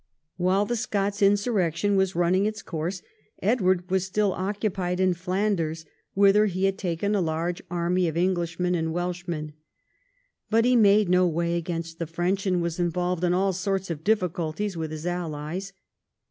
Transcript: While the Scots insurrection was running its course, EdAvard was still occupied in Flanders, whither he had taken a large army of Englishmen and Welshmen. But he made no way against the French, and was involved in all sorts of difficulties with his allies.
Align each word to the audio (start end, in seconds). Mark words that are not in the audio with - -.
While 0.37 0.65
the 0.65 0.75
Scots 0.75 1.21
insurrection 1.21 1.95
was 1.95 2.15
running 2.15 2.47
its 2.47 2.63
course, 2.63 3.03
EdAvard 3.43 3.91
was 3.91 4.03
still 4.03 4.33
occupied 4.33 4.99
in 4.99 5.13
Flanders, 5.13 5.85
whither 6.15 6.47
he 6.47 6.63
had 6.63 6.79
taken 6.79 7.13
a 7.13 7.21
large 7.21 7.61
army 7.69 8.07
of 8.07 8.17
Englishmen 8.17 8.73
and 8.73 8.93
Welshmen. 8.93 9.53
But 10.49 10.65
he 10.65 10.75
made 10.75 11.07
no 11.07 11.27
way 11.27 11.55
against 11.55 11.99
the 11.99 12.07
French, 12.07 12.47
and 12.47 12.63
was 12.63 12.79
involved 12.79 13.23
in 13.23 13.35
all 13.35 13.53
sorts 13.53 13.91
of 13.91 14.03
difficulties 14.03 14.75
with 14.75 14.89
his 14.89 15.05
allies. 15.05 15.71